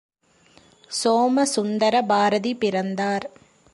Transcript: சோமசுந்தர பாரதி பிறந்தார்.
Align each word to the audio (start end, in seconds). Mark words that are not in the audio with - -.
சோமசுந்தர 0.91 2.01
பாரதி 2.01 2.53
பிறந்தார். 2.53 3.29